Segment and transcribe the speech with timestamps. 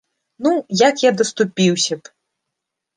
[0.45, 0.53] Ну,
[0.87, 2.15] як я даступіўся б!